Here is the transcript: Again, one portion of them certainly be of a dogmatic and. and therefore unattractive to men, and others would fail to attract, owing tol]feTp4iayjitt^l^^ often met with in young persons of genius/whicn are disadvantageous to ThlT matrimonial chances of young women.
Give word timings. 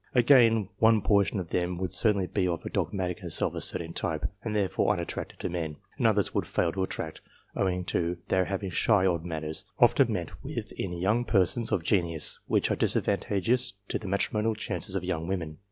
Again, 0.15 0.69
one 0.79 1.03
portion 1.03 1.39
of 1.39 1.49
them 1.51 1.79
certainly 1.89 2.25
be 2.25 2.47
of 2.47 2.65
a 2.65 2.71
dogmatic 2.71 3.21
and. 3.21 3.39
and 4.43 4.55
therefore 4.55 4.91
unattractive 4.93 5.37
to 5.37 5.47
men, 5.47 5.75
and 5.99 6.07
others 6.07 6.33
would 6.33 6.47
fail 6.47 6.71
to 6.71 6.81
attract, 6.81 7.21
owing 7.55 7.85
tol]feTp4iayjitt^l^^ 7.85 9.63
often 9.77 10.11
met 10.11 10.43
with 10.43 10.71
in 10.71 10.93
young 10.93 11.23
persons 11.23 11.71
of 11.71 11.83
genius/whicn 11.83 12.71
are 12.71 12.75
disadvantageous 12.75 13.73
to 13.89 13.99
ThlT 13.99 14.09
matrimonial 14.09 14.55
chances 14.55 14.95
of 14.95 15.03
young 15.03 15.27
women. 15.27 15.59